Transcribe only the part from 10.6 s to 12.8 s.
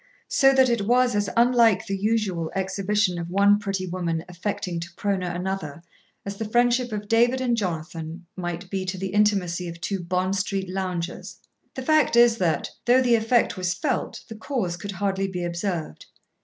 loungers. The fact is that,